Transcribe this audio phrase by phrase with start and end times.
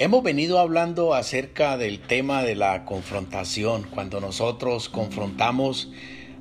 [0.00, 5.90] Hemos venido hablando acerca del tema de la confrontación, cuando nosotros confrontamos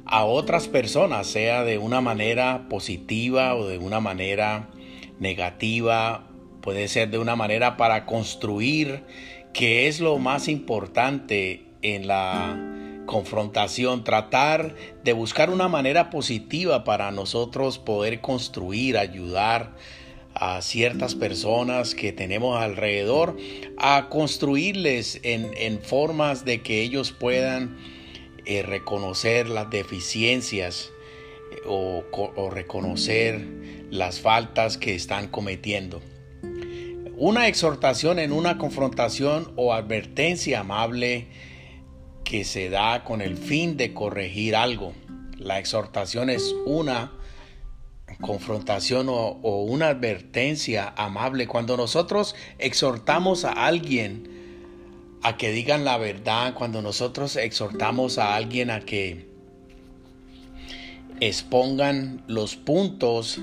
[0.06, 4.70] a otras personas, sea de una manera positiva o de una manera
[5.20, 6.28] negativa,
[6.62, 9.04] puede ser de una manera para construir,
[9.56, 17.10] que es lo más importante en la confrontación, tratar de buscar una manera positiva para
[17.10, 19.74] nosotros poder construir, ayudar,
[20.40, 23.38] a ciertas personas que tenemos alrededor,
[23.78, 27.78] a construirles en, formas de que ellos puedan
[28.46, 30.92] eh, reconocer las deficiencias
[31.52, 33.44] eh, o, o reconocer
[33.90, 36.02] las faltas que están cometiendo.
[37.16, 41.28] Una exhortación en una confrontación o advertencia amable
[42.24, 44.94] que se da con el fin de corregir algo.
[45.40, 47.17] La exhortación es una
[48.22, 49.32] confrontación o,
[49.64, 54.38] una advertencia amable, cuando nosotros exhortamos a alguien
[55.24, 59.28] a que digan la verdad, cuando nosotros exhortamos a alguien a que
[61.20, 63.40] expongan los puntos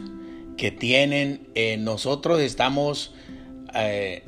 [0.56, 3.12] que tienen, eh, nosotros estamos
[3.75, 4.22] eh,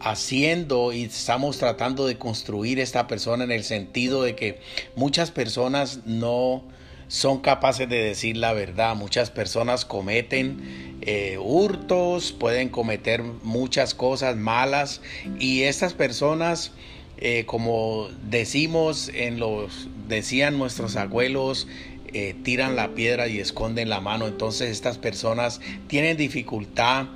[0.00, 4.60] haciendo y estamos tratando de construir esta persona en el sentido de que
[4.96, 6.64] muchas personas no
[7.08, 8.94] son capaces de decir la verdad.
[8.94, 15.00] Muchas personas cometen eh, hurtos, pueden cometer muchas cosas malas
[15.38, 16.72] y estas personas,
[17.16, 21.66] eh, como decimos en los, decían nuestros abuelos,
[22.12, 24.26] eh, tiran la piedra y esconden la mano.
[24.26, 27.06] Entonces estas personas tienen dificultad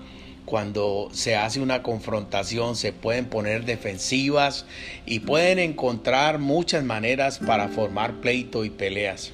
[0.47, 4.67] cuando se hace una confrontación se pueden poner defensivas
[5.07, 9.33] y pueden encontrar muchas maneras para formar pleito y peleas.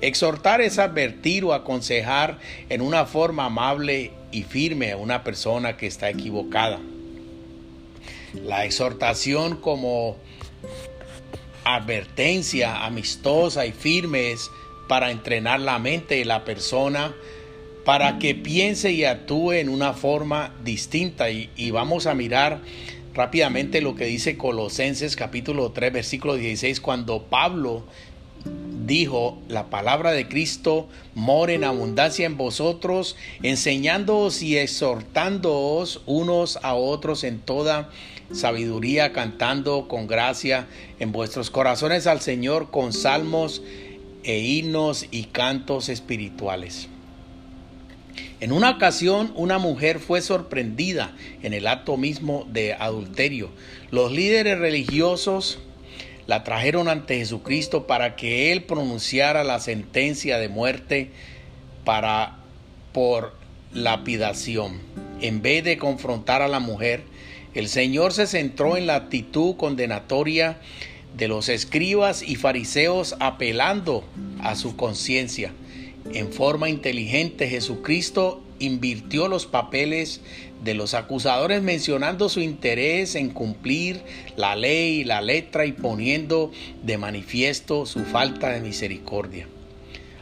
[0.00, 5.86] Exhortar es advertir o aconsejar en una forma amable y firme a una persona que
[5.86, 6.80] está equivocada.
[8.44, 10.16] La exhortación como
[11.64, 14.50] advertencia amistosa y firme es
[14.88, 17.14] para entrenar la mente de la persona
[17.84, 21.30] para que piense y actúe en una forma distinta.
[21.30, 22.60] Y, vamos a mirar
[23.12, 27.84] rápidamente lo que dice Colosenses capítulo 3 versículo 16 cuando Pablo
[28.86, 36.74] dijo, la palabra de Cristo more en abundancia en vosotros, enseñándoos y exhortándoos unos a
[36.74, 37.90] otros en toda
[38.32, 40.66] sabiduría, cantando con gracia
[40.98, 43.62] en vuestros corazones al Señor con salmos
[44.22, 46.88] e himnos y cantos espirituales.
[48.40, 53.50] En una ocasión una mujer fue sorprendida en el acto mismo de adulterio.
[53.90, 55.58] Los líderes religiosos
[56.26, 61.10] la trajeron ante Jesucristo para que él pronunciara la sentencia de muerte
[61.84, 62.36] para
[62.92, 63.34] por
[63.72, 64.78] lapidación.
[65.20, 67.02] En vez de confrontar a la mujer,
[67.54, 70.58] el Señor se centró en la actitud condenatoria
[71.16, 74.04] de los escribas y fariseos apelando
[74.40, 75.52] a su conciencia.
[76.12, 80.20] En forma inteligente Jesucristo invirtió los papeles
[80.62, 84.02] de los acusadores mencionando su interés en cumplir
[84.36, 86.50] la ley y la letra y poniendo
[86.82, 89.46] de manifiesto su falta de misericordia.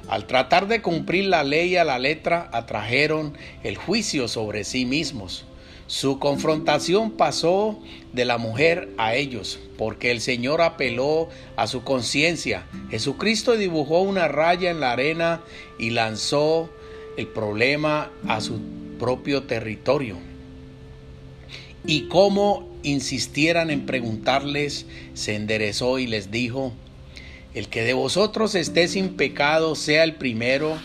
[0.08, 5.44] Al tratar de cumplir la ley a la letra, atrajeron el juicio sobre sí mismos.
[5.86, 7.78] Su confrontación pasó
[8.12, 12.66] de la mujer a ellos, porque el Señor apeló a su conciencia.
[12.90, 15.42] Jesucristo dibujó una raya en la arena
[15.78, 16.70] y lanzó
[17.16, 18.60] el problema a su
[18.98, 20.16] propio territorio.
[21.84, 26.72] Y como insistieran en preguntarles, se enderezó y les dijo,
[27.54, 30.78] el que de vosotros esté sin pecado sea el primero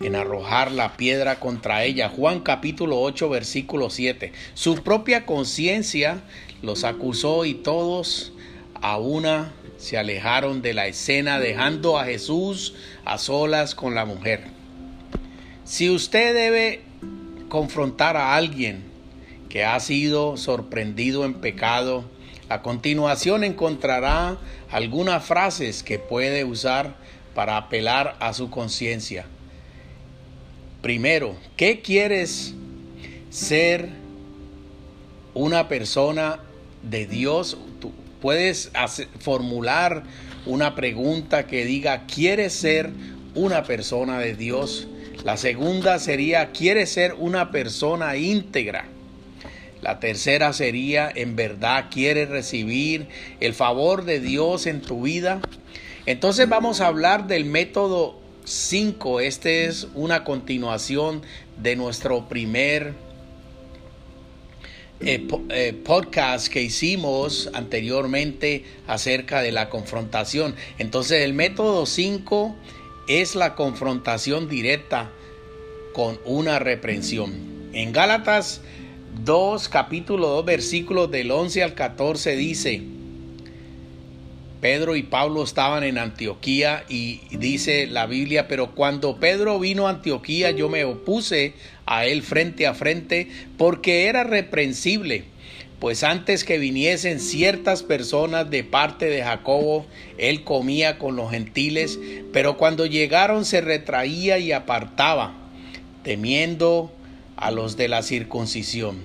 [0.00, 2.08] en arrojar la piedra contra ella.
[2.08, 4.32] Juan capítulo 8 versículo 7.
[4.54, 6.22] Su propia conciencia
[6.62, 8.32] los acusó y todos
[8.74, 12.74] a una se alejaron de la escena dejando a Jesús
[13.04, 14.55] a solas con la mujer.
[15.66, 16.80] Si usted debe
[17.48, 18.84] confrontar a alguien
[19.48, 22.04] que ha sido sorprendido en pecado,
[22.48, 24.38] a continuación encontrará
[24.70, 26.94] algunas frases que puede usar
[27.34, 29.26] para apelar a su conciencia.
[30.82, 32.54] Primero, ¿qué quieres
[33.30, 33.88] ser
[35.34, 36.38] una persona
[36.84, 37.58] de Dios?
[37.80, 37.90] Tú
[38.22, 38.70] puedes
[39.18, 40.04] formular
[40.46, 42.92] una pregunta que diga, ¿quieres ser
[43.34, 44.86] una persona de Dios?
[45.26, 48.84] La segunda sería, ¿quieres ser una persona íntegra?
[49.82, 53.08] La tercera sería, ¿en verdad quieres recibir
[53.40, 55.40] el favor de Dios en tu vida?
[56.06, 59.18] Entonces vamos a hablar del método 5.
[59.18, 61.22] Este es una continuación
[61.60, 62.94] de nuestro primer
[65.00, 70.54] eh, eh, podcast que hicimos anteriormente acerca de la confrontación.
[70.78, 72.54] Entonces el método 5
[73.08, 75.10] es la confrontación directa
[75.96, 77.32] con una reprensión.
[77.72, 78.60] En Gálatas
[79.24, 82.82] 2, capítulo 2, versículos del 11 al 14 dice,
[84.60, 89.90] Pedro y Pablo estaban en Antioquía y dice la Biblia, pero cuando Pedro vino a
[89.92, 91.54] Antioquía yo me opuse
[91.86, 95.24] a él frente a frente porque era reprensible,
[95.78, 99.86] pues antes que viniesen ciertas personas de parte de Jacobo,
[100.18, 101.98] él comía con los gentiles,
[102.34, 105.45] pero cuando llegaron se retraía y apartaba,
[106.06, 106.92] temiendo
[107.34, 108.98] a los de la circuncisión.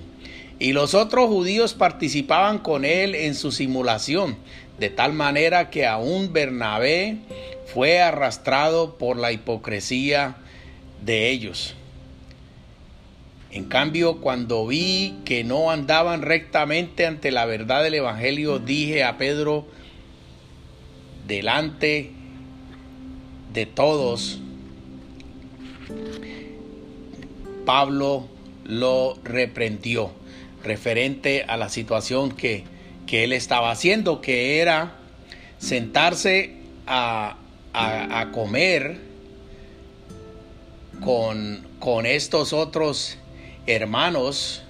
[0.60, 4.36] Y los otros judíos participaban con él en su simulación,
[4.78, 7.16] de tal manera que aún Bernabé
[7.74, 10.36] fue arrastrado por la hipocresía
[11.04, 11.74] de ellos.
[13.50, 19.18] En cambio, cuando vi que no andaban rectamente ante la verdad del Evangelio, dije a
[19.18, 19.66] Pedro,
[21.26, 22.12] delante
[23.52, 24.38] de todos,
[27.64, 28.28] Pablo
[28.64, 30.12] lo reprendió
[30.62, 32.64] referente a la situación que
[33.06, 34.96] que él estaba haciendo, que era
[35.58, 36.54] sentarse
[36.86, 37.36] a,
[38.32, 38.98] comer
[41.02, 43.18] con, con estos otros
[43.66, 44.62] hermanos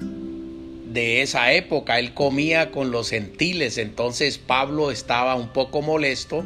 [0.00, 1.98] de esa época.
[1.98, 6.44] Él comía con los gentiles, entonces Pablo estaba un poco molesto,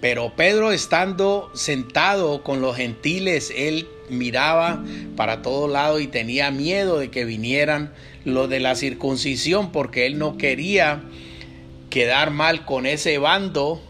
[0.00, 4.82] pero Pedro estando sentado con los gentiles, él miraba
[5.16, 7.92] para todos lados y tenía miedo de que vinieran
[8.24, 11.02] lo de la circuncisión porque él no quería
[11.90, 13.82] quedar mal con ese bando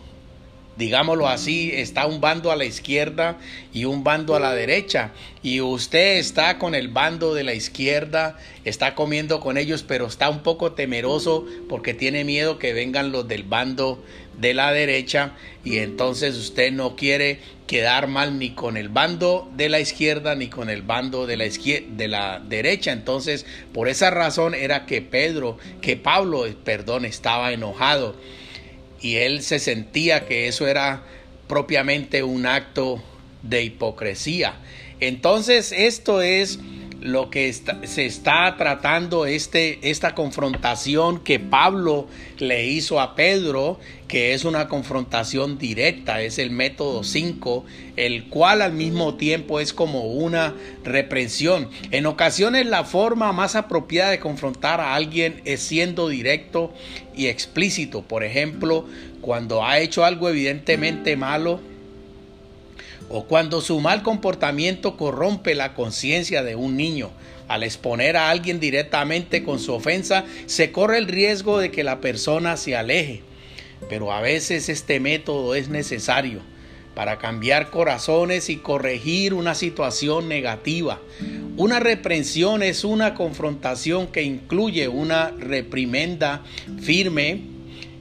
[0.80, 3.36] digámoslo así, está un bando a la izquierda
[3.72, 5.12] y un bando a la derecha.
[5.42, 10.30] Y usted está con el bando de la izquierda, está comiendo con ellos, pero está
[10.30, 14.02] un poco temeroso porque tiene miedo que vengan los del bando
[14.38, 15.32] de la derecha
[15.64, 20.48] y entonces usted no quiere quedar mal ni con el bando de la izquierda ni
[20.48, 21.46] con el bando de la
[22.08, 22.92] la derecha.
[22.92, 23.44] Entonces,
[23.74, 28.16] por esa razón era que Pedro, que Pablo, perdón, estaba enojado
[29.00, 31.02] y él se sentía que eso era
[31.48, 33.02] propiamente un acto
[33.42, 34.54] de hipocresía.
[35.00, 36.60] Entonces, esto es
[37.00, 42.06] lo que se está tratando este, esta confrontación que Pablo
[42.38, 43.80] le hizo a Pedro,
[44.10, 47.64] que es una confrontación directa, es el método 5,
[47.94, 50.52] el cual al mismo tiempo es como una
[50.82, 51.68] reprensión.
[51.92, 56.74] En ocasiones la forma más apropiada de confrontar a alguien es siendo directo
[57.14, 58.02] y explícito.
[58.02, 58.84] Por ejemplo,
[59.20, 61.60] cuando ha hecho algo evidentemente malo,
[63.08, 67.10] o cuando su mal comportamiento corrompe la conciencia de un niño.
[67.46, 72.00] Al exponer a alguien directamente con su ofensa, se corre el riesgo de que la
[72.00, 73.29] persona se aleje.
[73.88, 76.40] Pero a veces este método es necesario
[76.94, 81.00] para cambiar corazones y corregir una situación negativa.
[81.56, 86.42] Una reprensión es una confrontación que incluye una reprimenda
[86.80, 87.42] firme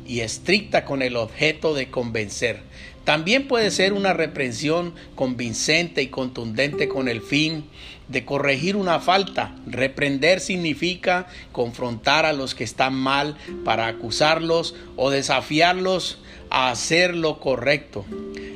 [0.08, 2.62] y estricta con el objeto de convencer.
[3.06, 7.66] También puede ser una reprensión convincente y contundente con el fin
[8.10, 9.56] de corregir una falta.
[9.66, 17.40] Reprender significa confrontar a los que están mal para acusarlos o desafiarlos a hacer lo
[17.40, 18.06] correcto.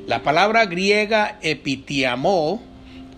[0.06, 2.62] La palabra griega epitiamó,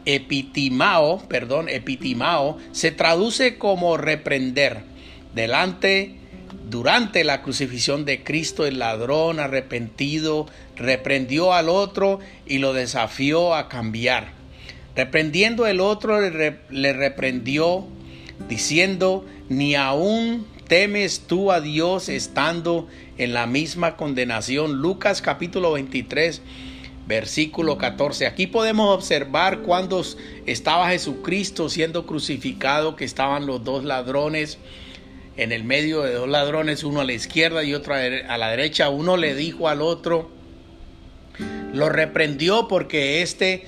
[0.05, 4.83] epitimao, perdón, epitimao, se traduce como reprender.
[5.33, 6.15] Delante
[6.69, 13.69] durante la crucifixión de Cristo, el ladrón arrepentido reprendió al otro y lo desafió a
[13.69, 14.44] cambiar.
[14.95, 17.85] Reprendiendo el otro, le, reprendió
[18.47, 22.87] diciendo, ni aún temes tú a Dios estando
[23.17, 24.81] en la misma condenación.
[24.81, 26.41] Lucas capítulo 23,
[27.07, 28.25] versículo 14.
[28.25, 30.01] Aquí podemos observar cuando
[30.45, 34.59] estaba Jesucristo siendo crucificado, que estaban los dos ladrones
[35.35, 38.87] en el medio de dos ladrones, uno a la izquierda y otro a la derecha.
[38.87, 40.29] Uno le dijo al otro,
[41.73, 43.65] Lo reprendió porque este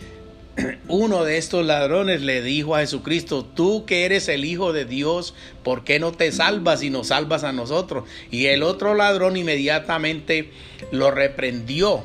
[0.87, 5.33] uno de estos ladrones le dijo a Jesucristo, tú que eres el Hijo de Dios,
[5.63, 8.05] ¿por qué no te salvas y nos salvas a nosotros?
[8.31, 10.51] Y el otro ladrón inmediatamente
[10.91, 12.03] lo reprendió,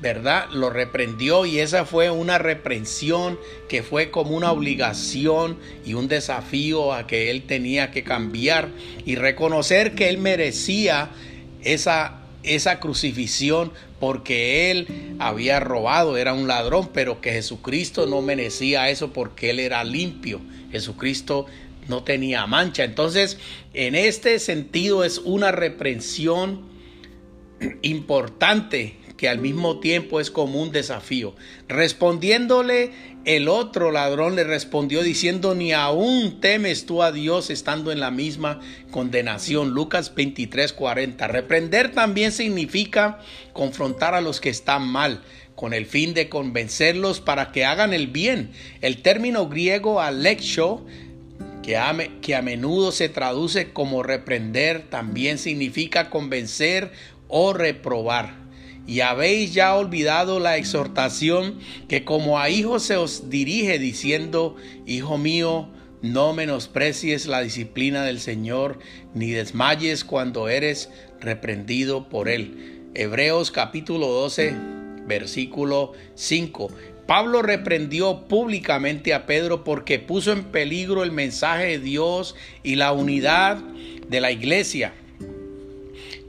[0.00, 0.48] ¿verdad?
[0.50, 6.92] Lo reprendió y esa fue una reprensión que fue como una obligación y un desafío
[6.92, 8.68] a que él tenía que cambiar
[9.04, 11.10] y reconocer que él merecía
[11.62, 18.90] esa esa crucifixión porque él había robado, era un ladrón, pero que Jesucristo no merecía
[18.90, 20.40] eso porque él era limpio.
[20.72, 21.46] Jesucristo
[21.86, 22.82] no tenía mancha.
[22.82, 23.38] Entonces,
[23.74, 26.62] en este sentido es una reprensión
[27.82, 31.36] importante que al mismo tiempo es como un desafío.
[31.68, 32.90] Respondiéndole
[33.24, 38.10] el otro ladrón le respondió diciendo, ni aún temes tú a Dios estando en la
[38.10, 38.58] misma
[38.90, 39.74] condenación.
[39.74, 41.28] Lucas 23, 40.
[41.28, 43.20] Reprender también significa
[43.52, 45.22] confrontar a los que están mal
[45.54, 48.50] con el fin de convencerlos para que hagan el bien.
[48.80, 50.84] El término griego alexio
[51.62, 56.90] que a, que a menudo se traduce como reprender, también significa convencer
[57.28, 58.41] o reprobar
[58.86, 61.58] y habéis ya olvidado la exhortación
[61.88, 65.68] que como a hijos se os dirige diciendo, Hijo mío,
[66.02, 68.80] no menosprecies la disciplina del Señor,
[69.14, 72.90] ni desmayes cuando eres reprendido por Él.
[72.94, 74.54] Hebreos capítulo 12,
[75.06, 76.68] versículo 5.
[77.06, 82.92] Pablo reprendió públicamente a Pedro porque puso en peligro el mensaje de Dios y la
[82.92, 83.58] unidad
[84.08, 84.94] de la iglesia.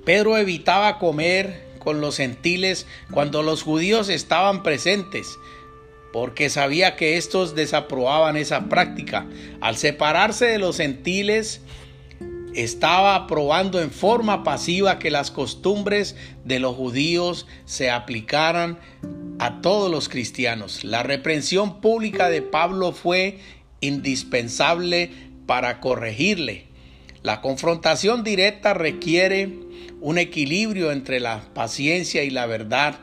[0.06, 5.38] Pedro evitaba comer con los gentiles cuando los judíos estaban presentes,
[6.12, 9.28] porque sabía que estos desaprobaban esa práctica.
[9.62, 11.62] Al separarse de los gentiles,
[12.54, 18.80] estaba aprobando en forma pasiva que las costumbres de los judíos se aplicaran
[19.40, 20.84] a todos los cristianos.
[20.84, 23.40] La reprensión pública de Pablo fue
[23.82, 25.12] indispensable
[25.46, 26.68] para corregirle.
[27.24, 29.50] La confrontación directa requiere
[30.02, 33.00] un equilibrio entre la paciencia y la verdad.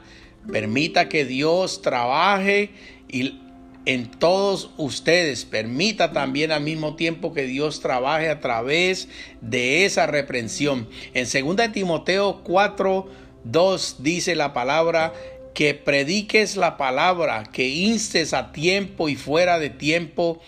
[0.52, 2.70] Permita que Dios trabaje
[3.08, 3.40] y
[3.86, 5.46] en todos ustedes.
[5.46, 9.08] Permita también al mismo tiempo que Dios trabaje a través
[9.40, 10.86] de esa reprensión.
[11.14, 13.08] En 2 Timoteo 4,
[13.44, 15.14] 2 dice la palabra
[15.54, 20.40] que prediques la palabra, que instes a tiempo y fuera de tiempo,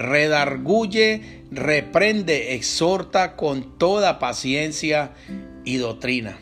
[0.00, 5.12] redarguye, reprende, exhorta con toda paciencia
[5.64, 6.38] y doctrina.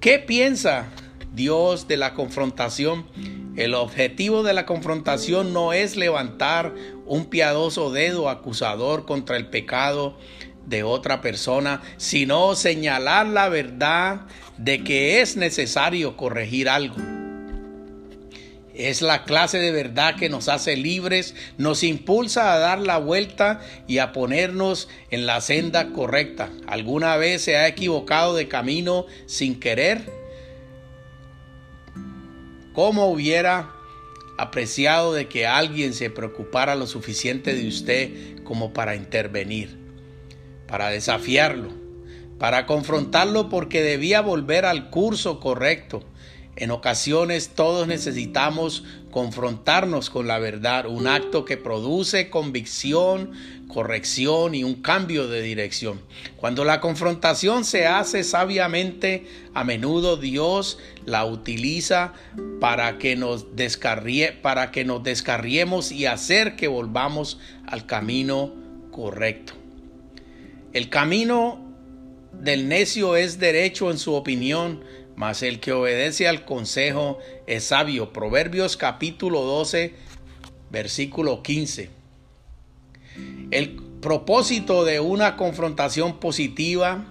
[0.00, 0.86] ¿Qué piensa
[1.34, 3.06] Dios de la confrontación?
[3.56, 6.74] El objetivo de la confrontación no es levantar
[7.06, 10.18] un piadoso dedo acusador contra el pecado
[10.66, 14.26] de otra persona, sino señalar la verdad
[14.58, 17.15] de que es necesario corregir algo.
[18.76, 23.62] Es la clase de verdad que nos hace libres, nos impulsa a dar la vuelta
[23.88, 26.50] y a ponernos en la senda correcta.
[26.66, 30.12] ¿Alguna vez se ha equivocado de camino sin querer?
[32.74, 33.72] ¿Cómo hubiera
[34.36, 39.78] apreciado de que alguien se preocupara lo suficiente de usted como para intervenir,
[40.68, 41.70] para desafiarlo,
[42.38, 46.04] para confrontarlo porque debía volver al curso correcto?
[46.56, 53.32] En ocasiones todos necesitamos confrontarnos con la verdad, un acto que produce convicción,
[53.68, 56.00] corrección y un cambio de dirección.
[56.36, 62.14] Cuando la confrontación se hace sabiamente, a menudo Dios la utiliza
[62.58, 68.54] para que nos, descarrie, para que nos descarriemos y hacer que volvamos al camino
[68.90, 69.52] correcto.
[70.72, 71.66] El camino
[72.32, 74.84] del necio es derecho en su opinión,
[75.16, 78.12] mas el que obedece al consejo es sabio.
[78.12, 79.94] Proverbios capítulo 12,
[80.70, 81.90] versículo 15.
[83.50, 87.06] El propósito de una confrontación positiva,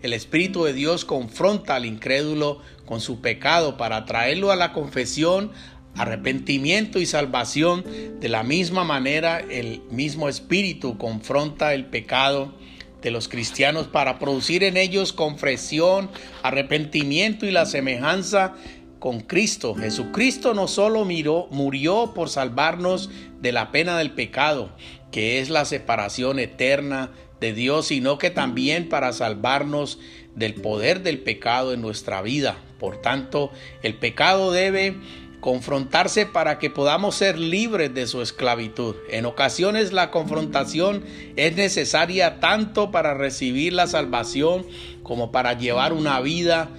[0.00, 5.52] el Espíritu de Dios confronta al incrédulo con su pecado para traerlo a la confesión,
[5.94, 7.84] arrepentimiento y salvación.
[8.18, 12.54] De la misma manera, el mismo Espíritu confronta el pecado
[13.02, 16.10] de los cristianos para producir en ellos confesión,
[16.42, 18.54] arrepentimiento y la semejanza
[18.98, 19.74] con Cristo.
[19.74, 24.70] Jesucristo no solo miró, murió por salvarnos de la pena del pecado,
[25.10, 29.98] que es la separación eterna de Dios, sino que también para salvarnos
[30.36, 32.56] del poder del pecado en nuestra vida.
[32.78, 33.50] Por tanto,
[33.82, 34.96] el pecado debe
[35.42, 38.94] confrontarse para que podamos ser libres de su esclavitud.
[39.10, 41.02] En ocasiones la confrontación
[41.34, 44.64] es necesaria tanto para recibir la salvación
[45.02, 46.70] como para llevar una vida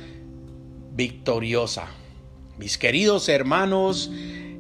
[0.94, 1.88] victoriosa.
[2.58, 4.10] Mis queridos hermanos,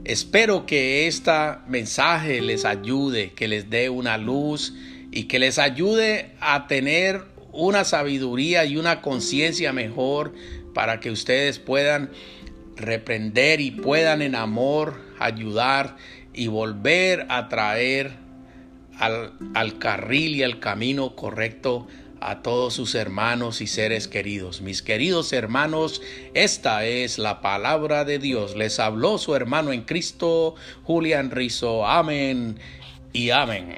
[0.03, 1.31] espero que este
[1.69, 4.74] mensaje les ayude, que les dé una luz
[5.12, 7.22] y que les ayude a tener
[7.53, 10.33] una sabiduría y una conciencia mejor
[10.74, 12.12] para que ustedes puedan
[12.75, 15.98] reprender y puedan en amor ayudar
[16.34, 18.12] y volver a traer
[18.98, 21.88] al, al carril y al camino correcto
[22.24, 24.62] a todos sus hermanos y seres queridos.
[24.62, 26.01] Mis queridos hermanos,
[26.34, 28.56] esta es la palabra de Dios.
[28.56, 31.86] Les habló su hermano en Cristo, Julián Rizo.
[31.86, 32.58] Amén
[33.12, 33.75] y amén.